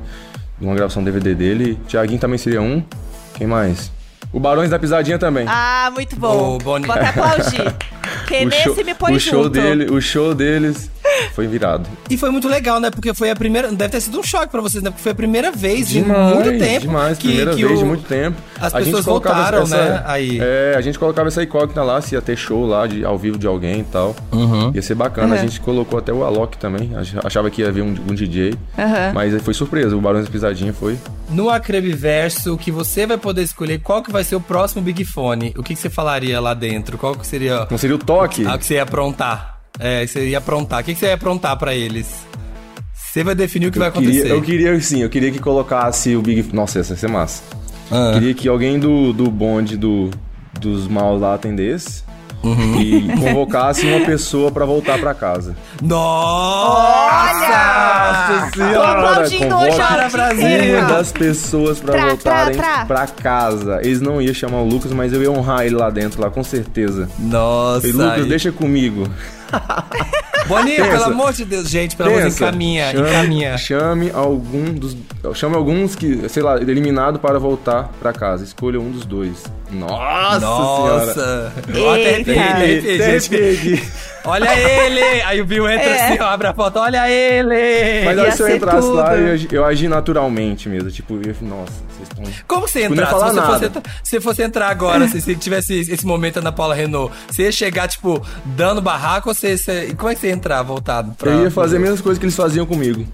[0.60, 1.80] uma gravação DVD dele.
[1.88, 2.84] Thiaguinho também seria um.
[3.36, 3.92] Quem mais?
[4.32, 5.46] O Barões da Pisadinha também.
[5.48, 6.58] Ah, muito bom.
[6.58, 7.76] Vou até aplaudir.
[8.04, 9.50] O nesse show, me põe o show junto.
[9.52, 10.90] dele, o show deles
[11.34, 11.88] foi virado.
[12.10, 12.90] E foi muito legal, né?
[12.90, 13.72] Porque foi a primeira.
[13.72, 14.90] Deve ter sido um choque pra vocês, né?
[14.90, 16.82] Porque foi a primeira vez Demais, em muito tempo.
[16.82, 18.38] demais, que, primeira que vez de o- muito tempo.
[18.60, 20.04] As A pessoas voltaram, essa- né?
[20.06, 20.40] Aí.
[20.42, 23.38] É, a gente colocava essa incógnita lá, se ia ter show lá de, ao vivo
[23.38, 24.16] de alguém e tal.
[24.74, 25.36] Ia ser bacana.
[25.36, 25.44] A Uhum.
[25.44, 26.92] gente colocou até o Alok também.
[26.96, 28.56] ach- Achava que ia haver um, um DJ.
[28.78, 29.12] Aham.
[29.14, 29.96] Mas aí foi surpresa.
[29.96, 30.98] O Barões Pisadinha foi.
[31.30, 35.54] No Acrebiverso, que você vai poder escolher qual que vai ser o próximo Big Fone.
[35.58, 36.98] O que, que você falaria lá dentro?
[36.98, 38.46] Qual que seria Não seria o toque?
[38.46, 39.60] a que você ia aprontar?
[39.80, 40.82] É, você ia aprontar.
[40.82, 42.26] O que, você ia aprontar pra eles?
[42.94, 44.32] Você vai definir o que vai Eu queria, acontecer.
[44.32, 46.54] eu queria, sim, eu queria que colocasse o Big.
[46.54, 47.44] Nossa, essa ia ser massa.
[47.92, 48.12] Ah.
[48.14, 50.10] Queria que alguém do, do bonde do,
[50.60, 52.04] dos maus lá atendesse.
[52.44, 52.82] Uhum.
[52.82, 55.56] E convocasse uma pessoa pra voltar pra casa.
[55.82, 57.44] Nossa!
[58.56, 60.10] Hoje, Para, ó.
[60.10, 60.80] Brasil!
[60.80, 63.80] Uma das pessoas pra Tra, voltarem pra casa.
[63.82, 66.44] Eles não iam chamar o Lucas, mas eu ia honrar ele lá dentro, lá, com
[66.44, 67.10] certeza.
[67.18, 67.88] Nossa!
[67.88, 68.26] E Lucas, aí.
[68.28, 69.08] deixa comigo.
[70.48, 70.90] Boninho, Pensa.
[70.92, 73.58] pelo amor de Deus, gente, pelo amor de encaminha, chame, encaminha.
[73.58, 74.98] Chame algum dos.
[75.36, 78.44] Chame alguns que, sei lá, eliminado para voltar pra casa.
[78.44, 79.44] Escolha um dos dois.
[79.74, 81.06] Nossa, senhora.
[81.06, 81.54] Nossa!
[81.70, 83.18] Arrepiei, Eita.
[83.18, 83.84] aqui.
[84.26, 85.02] Olha ele!
[85.24, 86.06] Aí o Bill entra É.
[86.12, 88.06] assim, ó, abre a foto, olha ele!
[88.06, 89.20] Mas aí se eu entrasse lá, tudo.
[89.22, 90.90] eu, agi- eu agi naturalmente mesmo.
[90.90, 92.24] Tipo, eu ia, nossa, vocês estão.
[92.48, 93.08] Como você entrar?
[93.08, 93.66] Se você, fosse, nada.
[93.66, 97.52] entrar- se fosse entrar agora, se, se tivesse esse momento na Paula Renault, você ia
[97.52, 101.12] chegar, tipo, dando barraco ou você, você- Como é que você ia entrar voltado?
[101.18, 103.06] Pra, Eu ia fazer a mesma coisa que eles faziam comigo.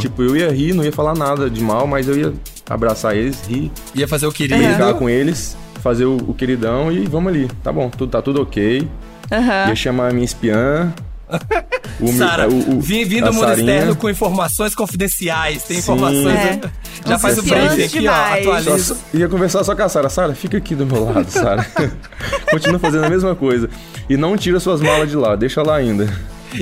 [0.00, 2.32] Tipo, eu ia rir, não ia falar nada de mal, mas eu ia
[2.70, 4.58] abraçar eles, rir, Ia fazer o querido.
[4.62, 7.48] brincar com eles, fazer o, o queridão e vamos ali.
[7.62, 8.86] Tá bom, tudo, tá tudo ok.
[9.30, 9.68] Aham.
[9.68, 10.92] Ia chamar a minha espiã.
[12.00, 13.72] O, Sara, o- o- vim, vim a do mundo Sarinha.
[13.74, 15.64] externo com informações confidenciais.
[15.64, 15.82] Tem Sim.
[15.82, 16.26] informações.
[16.28, 16.60] É.
[17.04, 18.00] Já Uns faz o briefing aqui, ó.
[18.00, 18.46] demais.
[18.46, 18.94] Atualiza.
[18.94, 20.08] só- ia conversar só com a Sara.
[20.08, 21.66] Sara, fica aqui do meu lado, Sara.
[22.52, 23.68] Continua fazendo a mesma coisa.
[24.08, 26.08] E não tira suas malas de lá, deixa lá ainda.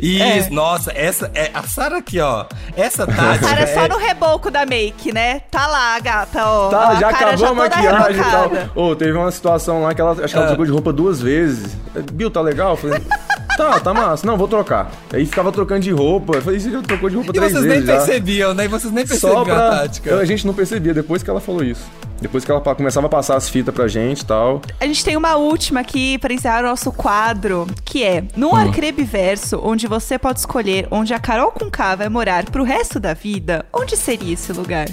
[0.03, 2.45] Isso, nossa, essa é a Sara aqui, ó.
[2.77, 3.47] Essa tática.
[3.47, 5.41] Cara, é só é- no reboco da make, né?
[5.51, 6.69] Tá lá, gata, ó.
[6.69, 8.51] Tá, Ó, já a cara acabou a toda maquiagem e tal.
[8.75, 10.49] Ô, teve uma situação lá que ela, acho que ela Ah.
[10.49, 11.75] trocou de roupa duas vezes.
[12.13, 12.71] Bill, tá legal?
[12.73, 13.01] Eu falei,
[13.57, 14.27] tá, tá massa.
[14.27, 14.91] Não, vou trocar.
[15.13, 16.37] Aí ficava trocando de roupa.
[16.37, 17.97] Eu falei, você já trocou de roupa E três vocês nem vezes já.
[17.97, 18.65] percebiam, né?
[18.65, 19.69] E vocês nem Só percebiam pra...
[19.69, 20.17] a tática.
[20.17, 21.83] A gente não percebia, depois que ela falou isso.
[22.21, 24.63] Depois que ela começava a passar as fitas pra gente e tal.
[24.81, 28.57] A gente tem uma última aqui pra encerrar o nosso quadro, que é num Hum.
[28.57, 33.13] arcrebiverso, onde você pode escolher onde a Carol com K vai morar pro resto da
[33.13, 34.89] vida, onde seria esse lugar?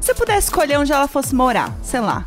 [0.00, 2.24] Se você pudesse escolher onde ela fosse morar, sei lá.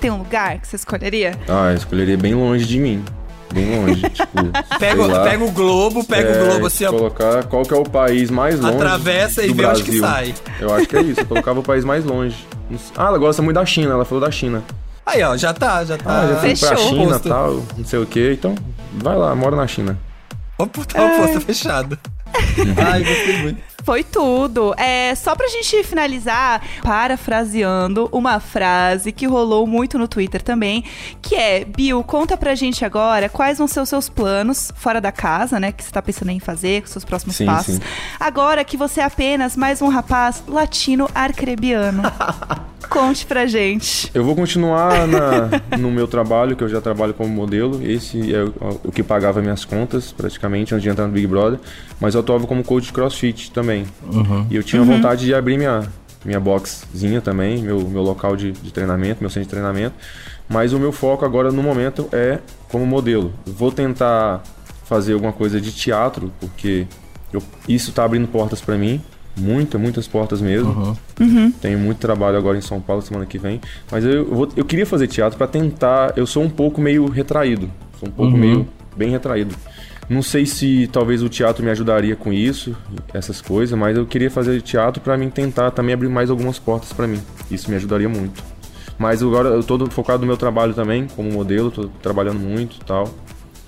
[0.00, 1.32] Tem um lugar que você escolheria?
[1.48, 3.04] Ah, eu escolheria bem longe de mim.
[3.52, 4.00] Bem longe.
[4.08, 5.24] tipo, Pega, sei lá.
[5.24, 6.90] pega o globo, pega É, o globo assim, ó.
[6.92, 8.76] Colocar qual que é o país mais longe.
[8.76, 10.06] Atravessa e do vê onde que Brasil.
[10.06, 10.34] sai.
[10.60, 11.20] Eu acho que é isso.
[11.20, 12.36] Eu colocava o país mais longe.
[12.78, 13.92] Sei- Ah, ela gosta muito da China.
[13.92, 14.62] Ela falou da China.
[15.06, 16.04] Aí, ó, já tá, já tá.
[16.22, 16.76] Ah, já fui pra.
[16.76, 17.62] China e tal.
[17.76, 18.32] Não sei o que.
[18.32, 18.54] Então,
[18.94, 19.98] vai lá, mora na China.
[20.58, 21.98] O portal posto fechado.
[22.92, 23.60] Ai, gostei muito.
[23.82, 24.74] Foi tudo.
[24.76, 30.84] É, só pra gente finalizar, parafraseando uma frase que rolou muito no Twitter também,
[31.22, 35.10] que é, Bill, conta pra gente agora quais vão ser os seus planos fora da
[35.12, 37.74] casa, né, que você tá pensando em fazer, com seus próximos Sim, passos.
[37.76, 37.80] sim.
[38.18, 42.02] Agora que você é apenas mais um rapaz latino arcrebiano.
[42.88, 44.10] Conte pra gente.
[44.12, 47.80] Eu vou continuar na- no meu trabalho, que eu já trabalho como modelo.
[47.88, 51.60] Esse é o, o que pagava minhas contas, praticamente, antes de entrar no Big Brother.
[52.00, 53.69] Mas eu atuava como coach de crossfit também.
[54.50, 55.88] E eu tinha vontade de abrir minha,
[56.24, 59.94] minha boxzinha também, meu, meu local de, de treinamento, meu centro de treinamento.
[60.48, 63.32] Mas o meu foco agora, no momento, é como modelo.
[63.46, 64.42] Vou tentar
[64.84, 66.86] fazer alguma coisa de teatro, porque
[67.32, 69.00] eu- isso tá abrindo portas para mim.
[69.38, 70.72] Muitas, muitas portas mesmo.
[71.62, 73.60] Tenho muito trabalho agora em São Paulo semana que vem.
[73.90, 76.12] Mas eu, eu, vou- eu queria fazer teatro pra tentar.
[76.16, 77.70] Eu sou um pouco meio retraído.
[78.00, 79.54] Sou um pouco meio bem retraído.
[80.10, 82.76] Não sei se talvez o teatro me ajudaria com isso,
[83.14, 86.92] essas coisas, mas eu queria fazer teatro pra mim tentar também abrir mais algumas portas
[86.92, 87.22] pra mim.
[87.48, 88.42] Isso me ajudaria muito.
[88.98, 92.84] Mas agora eu tô focado no meu trabalho também, como modelo, tô trabalhando muito e
[92.84, 93.08] tal.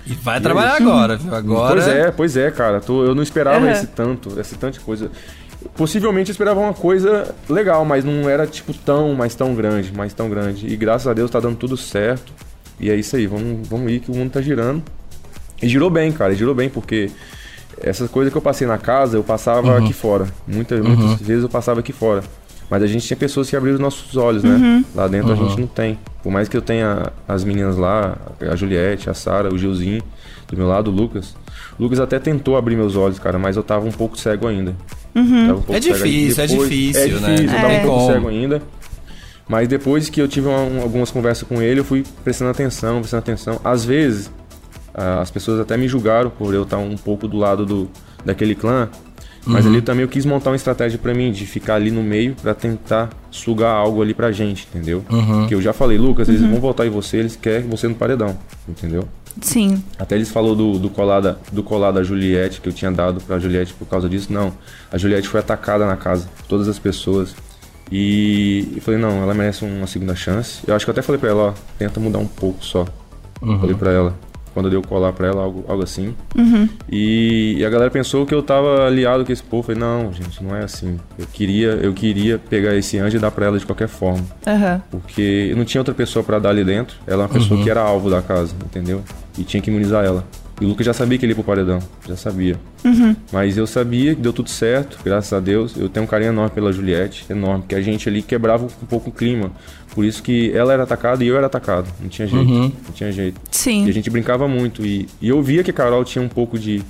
[0.05, 0.83] E vai trabalhar isso?
[0.83, 1.33] agora, viu?
[1.33, 1.75] Agora.
[1.75, 2.81] Pois é, pois é, cara.
[2.81, 5.13] Tô- eu não esperava esse tanto, esse tanto de coisa.
[5.77, 10.13] Possivelmente eu esperava uma coisa legal, mas não era tipo tão, mas tão grande, mas
[10.13, 10.67] tão grande.
[10.67, 12.33] E graças a Deus tá dando tudo certo.
[12.81, 14.83] E é isso aí, vamos, vamos ir que o mundo tá girando.
[15.63, 17.11] E girou bem, cara, e girou bem, porque
[17.81, 20.27] essas coisas que eu passei na casa, eu passava aqui fora.
[20.47, 22.23] Muitas, muitas vezes eu passava aqui fora.
[22.71, 24.83] Mas a gente tinha pessoas que abriram os nossos olhos, né?
[24.95, 25.99] Lá dentro a gente não tem.
[26.23, 30.03] Por mais que eu tenha as meninas lá, a Juliette, a Sara, o Gilzinho,
[30.49, 31.35] do meu lado, o Lucas.
[31.79, 34.75] O Lucas até tentou abrir meus olhos, cara, mas eu tava um pouco cego ainda.
[35.13, 36.07] Tava um pouco É cego ainda.
[36.09, 37.35] difícil, é difícil, é né?
[37.35, 37.79] difícil, eu tava É.
[37.79, 38.13] um pouco Como?
[38.13, 38.63] cego ainda.
[39.49, 43.01] Mas depois que eu tive uma- um- algumas conversas com ele, eu fui prestando atenção,
[43.01, 43.61] prestando atenção.
[43.63, 44.31] Às vezes,
[44.95, 47.91] as pessoas até me julgaram por eu estar um pouco do lado do,
[48.25, 48.89] daquele clã.
[49.45, 52.37] Mas ali também eu quis montar uma estratégia pra mim, de ficar ali no meio
[52.41, 55.05] pra tentar sugar algo ali pra gente, entendeu?
[55.41, 58.39] Porque eu já falei, Lucas, eles vão votar em você, eles querem você no paredão,
[58.69, 59.09] entendeu?
[59.41, 59.83] Sim.
[59.99, 63.21] Até eles falou do, do colar da, do colar da Juliette, que eu tinha dado
[63.21, 64.33] pra Juliette por causa disso.
[64.33, 64.53] Não,
[64.93, 67.35] a Juliette foi atacada na casa, por todas as pessoas.
[67.91, 70.61] E eu falei, não, ela merece uma segunda chance.
[70.67, 72.87] Eu acho que eu até falei pra ela, ó, tenta mudar um pouco só.
[73.59, 74.15] Falei pra ela,
[74.53, 76.15] quando eu dei o colar pra ela, algo, algo assim.
[76.91, 79.73] E, e a galera pensou que eu tava aliado com esse povo.
[79.73, 80.99] Eu falei, não, gente, não é assim.
[81.19, 84.25] Eu queria, eu queria pegar esse anjo e dar pra ela de qualquer forma.
[84.47, 84.83] Aham.
[84.91, 86.97] Porque eu não tinha outra pessoa pra dar ali dentro.
[87.07, 89.03] Ela é uma pessoa que era alvo da casa, entendeu?
[89.39, 90.25] E tinha que imunizar ela.
[90.63, 91.81] E o Lucas já sabia que ele ia pro paredão.
[92.07, 92.57] Já sabia.
[93.33, 95.75] Mas eu sabia que deu tudo certo, graças a Deus.
[95.77, 97.63] Eu tenho um carinho enorme pela Juliette, enorme.
[97.63, 99.51] Porque a gente ali quebrava um pouco o clima.
[99.93, 101.89] Por isso que ela era atacada e eu era atacado.
[102.01, 102.49] Não tinha jeito.
[102.49, 103.41] Não tinha jeito.
[103.51, 103.87] Sim.
[103.87, 104.87] E a gente brincava muito.
[104.87, 106.81] E, e eu via que a Carol tinha um pouco de,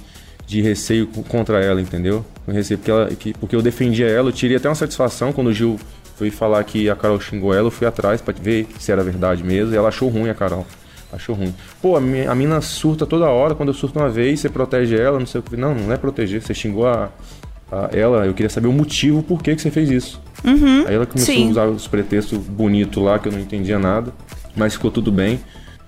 [0.46, 2.22] de receio co- contra ela, entendeu?
[2.46, 4.28] Um receio porque, ela, que, porque eu defendia ela.
[4.28, 5.80] Eu tirei até uma satisfação quando o Gil
[6.16, 7.68] foi falar que a Carol xingou ela.
[7.68, 9.72] Eu fui atrás pra ver se era verdade mesmo.
[9.72, 10.66] E ela achou ruim a Carol.
[11.12, 11.54] Achou ruim.
[11.82, 13.54] Pô, a, mi- a mina surta toda hora.
[13.54, 15.56] Quando eu surto uma vez, você protege ela, não sei o que.
[15.56, 16.40] Não, não é proteger.
[16.40, 17.10] Você xingou a,
[17.70, 18.24] a- ela.
[18.26, 20.20] Eu queria saber o motivo por que, que você fez isso.
[20.86, 21.48] Aí ela começou Sim.
[21.48, 24.12] a usar os pretextos bonitos lá, que eu não entendia nada.
[24.56, 25.40] Mas ficou tudo bem.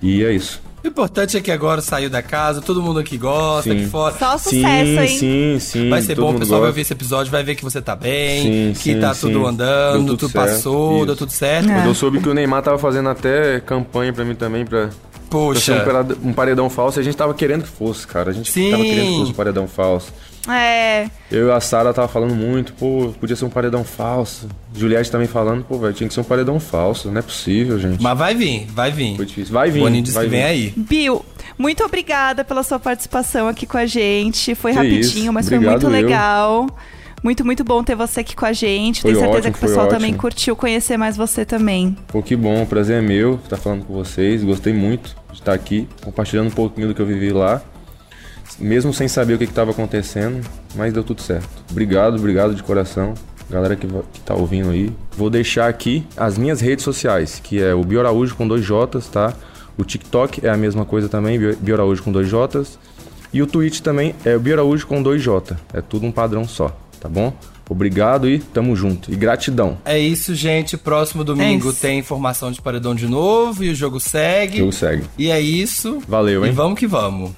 [0.02, 0.62] E é isso.
[0.82, 3.78] O importante é que agora saiu da casa, todo mundo aqui gosta, Sim.
[3.78, 4.14] aqui fora.
[4.18, 5.08] Só sucesso, sim, hein?
[5.08, 5.88] sim, sim.
[5.88, 6.74] Vai ser todo bom, o pessoal vai gosta.
[6.74, 9.28] ver esse episódio, vai ver que você tá bem, Sim, que sim, tá sim.
[9.28, 11.06] tudo andando, Deu tudo tudo, certo, passou, isso.
[11.06, 11.70] deu tudo certo.
[11.70, 11.74] É.
[11.74, 14.90] Quando eu soube que o Neymar tava fazendo até campanha pra mim também, pra,
[15.38, 18.30] Poxa, parada- um paredão falso, e a gente tava querendo que fosse, cara.
[18.30, 18.70] A gente Sim.
[18.70, 20.12] tava querendo que fosse um paredão falso.
[20.48, 21.08] É.
[21.30, 24.46] Eu e a Sara tava falando muito, pô, podia ser um paredão falso.
[24.76, 27.10] Juliette também falando, pô, velho, tinha que ser um paredão falso.
[27.10, 28.02] Não é possível, gente.
[28.02, 29.16] mas vai vir, vai vir.
[29.16, 29.54] Foi difícil.
[29.54, 29.80] Vai vir.
[29.80, 30.46] Boninho disse vai que vem vir.
[30.46, 30.72] aí.
[30.76, 31.24] Bill,
[31.56, 34.54] muito obrigada pela sua participação aqui com a gente.
[34.54, 35.32] Foi Que rapidinho, isso.
[35.32, 36.02] mas foi Obrigado muito eu.
[36.02, 36.66] legal.
[37.24, 39.00] Muito, muito bom ter você aqui com a gente.
[39.00, 40.20] Foi Tenho certeza ótimo, que o pessoal também ótimo.
[40.20, 41.96] curtiu conhecer mais você também.
[42.08, 44.44] Pô, que bom, o prazer é meu estar falando com vocês.
[44.44, 47.62] Gostei muito de estar aqui, compartilhando um pouquinho do que eu vivi lá.
[48.58, 51.48] Mesmo sem saber o que estava acontecendo, mas deu tudo certo.
[51.70, 53.14] Obrigado, obrigado de coração.
[53.48, 54.92] Galera que, que tá ouvindo aí.
[55.16, 59.08] Vou deixar aqui as minhas redes sociais, que é o Bio Araújo com dois J's,
[59.10, 59.32] tá?
[59.78, 62.78] O TikTok é a mesma coisa também, Bio Bio Araújo com dois J's.
[63.32, 65.56] E o Twitch também é o Bio Araújo com dois J.
[65.72, 67.34] É tudo um padrão só, tá bom?
[67.68, 69.12] Obrigado e tamo junto.
[69.12, 69.76] E gratidão.
[69.84, 70.76] É isso, gente.
[70.76, 74.56] Próximo domingo É tem informação de paredão de novo e o jogo segue.
[74.56, 75.04] O jogo segue.
[75.18, 76.02] E é isso.
[76.08, 76.54] Valeu, E hein?
[76.54, 77.32] vamos que vamos.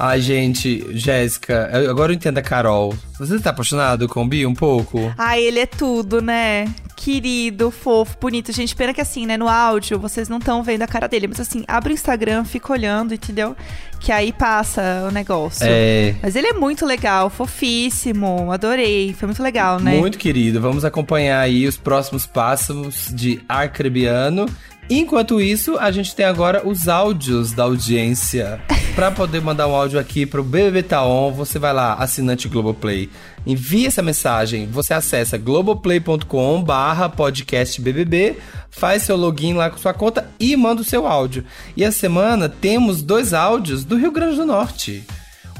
[0.00, 2.94] Ai, gente, Jéssica, agora eu entendo a Carol.
[3.18, 5.12] Você tá apaixonado com o Bi um pouco?
[5.18, 6.66] Ai, ele é tudo, né?
[7.00, 8.52] Querido, fofo, bonito.
[8.52, 9.36] Gente, pena que assim, né?
[9.36, 11.28] No áudio, vocês não estão vendo a cara dele.
[11.28, 13.56] Mas assim, abre o Instagram, fica olhando, entendeu?
[14.00, 15.64] Que aí passa o negócio.
[15.64, 16.16] É.
[16.20, 18.50] Mas ele é muito legal, fofíssimo.
[18.50, 19.14] Adorei.
[19.14, 19.96] Foi muito legal, né?
[19.96, 20.60] Muito querido.
[20.60, 24.46] Vamos acompanhar aí os próximos passos de Arcrebiano.
[24.90, 28.60] Enquanto isso, a gente tem agora os áudios da audiência.
[28.98, 33.08] Pra poder mandar um áudio aqui pro BBB Taon, você vai lá, assinante Globoplay.
[33.46, 39.94] Envia essa mensagem, você acessa globoplay.com barra podcast BBB, faz seu login lá com sua
[39.94, 41.44] conta e manda o seu áudio.
[41.76, 45.06] E essa semana temos dois áudios do Rio Grande do Norte.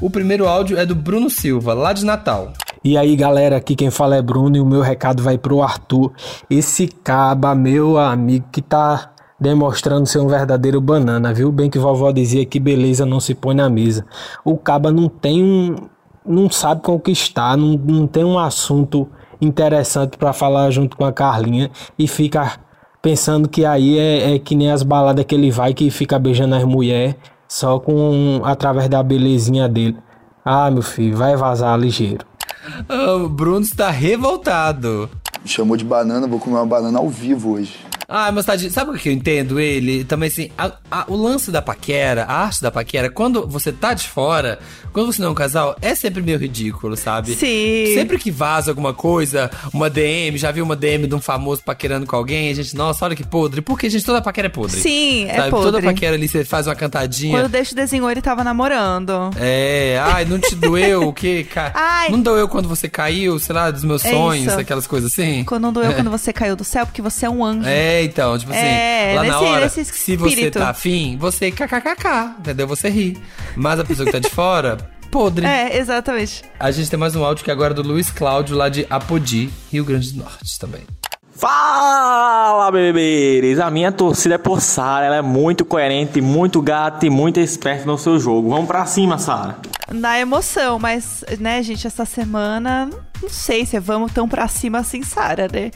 [0.01, 2.51] O primeiro áudio é do Bruno Silva, lá de Natal.
[2.83, 6.11] E aí, galera, aqui quem fala é Bruno e o meu recado vai pro Arthur.
[6.49, 11.51] Esse caba, meu amigo, que tá demonstrando ser um verdadeiro banana, viu?
[11.51, 14.05] Bem que vovó dizia que beleza não se põe na mesa.
[14.43, 15.75] O caba não tem um.
[16.25, 19.07] não sabe conquistar, não, não tem um assunto
[19.41, 22.59] interessante pra falar junto com a Carlinha e fica
[23.01, 26.55] pensando que aí é, é que nem as baladas que ele vai que fica beijando
[26.55, 27.15] as mulheres
[27.47, 29.97] só com através da belezinha dele.
[30.43, 32.25] Ah, meu filho, vai vazar ligeiro.
[32.87, 35.09] Ah, O Bruno está revoltado.
[35.41, 37.77] Me chamou de banana, vou comer uma banana ao vivo hoje.
[38.11, 40.03] Ah, mas tadinho, sabe o que eu entendo ele?
[40.03, 43.93] Também assim, a- a- o lance da paquera, a arte da paquera, quando você tá
[43.93, 44.57] de fora,
[44.91, 47.35] quando você não é um casal, é sempre meio ridículo, sabe?
[47.35, 47.93] Sim.
[47.93, 52.07] Sempre que vaza alguma coisa, uma DM, já viu uma DM de um famoso paquerando
[52.07, 53.61] com alguém, a gente, nossa, olha que podre.
[53.61, 54.79] Porque, gente, toda paquera é podre.
[54.79, 55.51] Sim, é sabe?
[55.51, 55.65] podre.
[55.71, 57.37] Toda paquera ali, você faz uma cantadinha.
[57.37, 59.29] Quando deixa o desenho, ele tava namorando.
[59.37, 61.45] É, ai, não te doeu o quê?
[61.53, 61.71] Ca...
[61.75, 62.09] Ai.
[62.09, 64.59] Não doeu quando você caiu, sei lá, dos meus É sonhos, isso.
[64.59, 65.43] aquelas coisas assim?
[65.43, 67.67] Quando não doeu quando você caiu do céu, porque você é um anjo.
[67.67, 71.51] É, então, tipo assim, É, lá na nesse- hora, nesse se você tá afim, você
[71.51, 72.67] kkkk, entendeu?
[72.67, 73.17] Você ri.
[73.55, 74.77] Mas a pessoa que tá de fora,
[75.11, 75.45] podre.
[75.45, 76.43] É, exatamente.
[76.59, 79.49] A gente tem mais um áudio que agora é do Luiz Cláudio, lá de Apodi,
[79.71, 80.81] Rio Grande do Norte também.
[81.39, 83.61] Fala, bebês!
[83.61, 87.85] A minha torcida é por Sara, ela é muito coerente, muito gata e muito esperta
[87.85, 88.49] no seu jogo.
[88.49, 89.55] Vamos pra cima, Sara.
[89.89, 92.89] Na emoção, mas, né, gente, essa semana,
[93.23, 95.71] não sei se é vamos tão pra cima assim, Sara, né?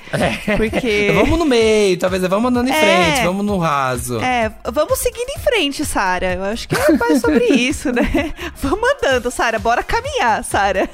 [0.58, 1.12] Porque.
[1.15, 2.76] vamos no meio, talvez vamos andando em É.
[3.13, 4.19] frente, vamos no raso.
[4.19, 6.34] É, vamos seguindo em frente, Sara.
[6.34, 8.34] Eu acho que é mais sobre isso, né?
[8.62, 9.58] Vamos andando, Sara.
[9.60, 10.89] Bora caminhar, Sara.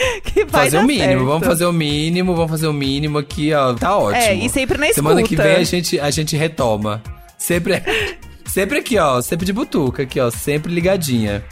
[0.24, 1.24] Que vai fazer o mínimo, certo.
[1.26, 3.74] vamos fazer o mínimo, vamos fazer o mínimo aqui, ó.
[3.74, 4.22] Tá ótimo.
[4.22, 5.42] É, e sempre na Semana que escuta.
[5.42, 7.02] vem a gente, a gente retoma.
[7.36, 7.82] Sempre,
[8.46, 9.20] sempre aqui, ó.
[9.20, 10.30] Sempre de butuca, aqui, ó.
[10.30, 11.42] Sempre ligadinha.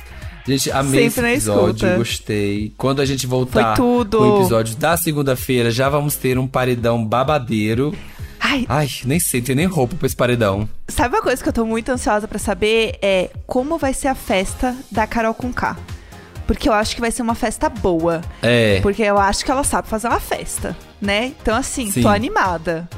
[0.46, 1.96] Gente, amei esse Sempre na episódio, escuta.
[1.98, 2.72] gostei.
[2.78, 7.94] Quando a gente voltar o episódio da segunda-feira, já vamos ter um paredão babadeiro.
[8.40, 10.66] Ai, Ai, nem sei, tem nem roupa pra esse paredão.
[10.86, 12.96] sabe uma coisa que eu tô muito ansiosa pra saber?
[13.02, 15.76] É como vai ser a festa da Carol com K.
[16.48, 18.22] Porque eu acho que vai ser uma festa boa.
[18.42, 18.80] É.
[18.80, 21.26] Porque eu acho que ela sabe fazer uma festa, né?
[21.42, 22.00] Então, assim, Sim.
[22.00, 22.88] tô animada.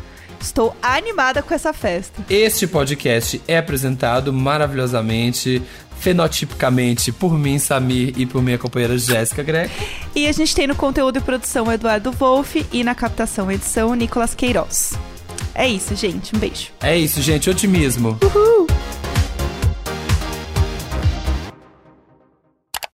[0.40, 2.24] Estou animada com essa festa.
[2.30, 5.60] Este podcast é apresentado maravilhosamente,
[5.98, 9.74] fenotipicamente, por mim, Samir, e por minha companheira Jéssica Greco.
[10.14, 13.56] E a gente tem no conteúdo e produção o Eduardo Wolff e na captação e
[13.56, 14.92] edição Nicolas Queiroz.
[15.56, 16.36] É isso, gente.
[16.36, 16.68] Um beijo.
[16.80, 17.50] É isso, gente.
[17.50, 18.16] Otimismo.
[18.22, 18.68] Uhul!